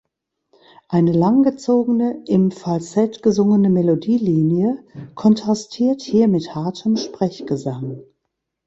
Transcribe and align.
Eine 0.89 1.11
langgezogene, 1.11 2.23
im 2.25 2.49
Falsett 2.49 3.21
gesungene 3.21 3.69
Melodielinie 3.69 4.83
kontrastiert 5.13 6.01
hier 6.01 6.27
mit 6.27 6.55
hartem 6.55 6.97
Sprechgesang. 6.97 8.01